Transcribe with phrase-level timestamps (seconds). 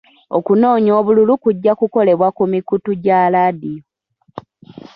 [0.37, 3.81] Okunoonya obululu kujja kukolebwa ku mikutu gya laadiyo.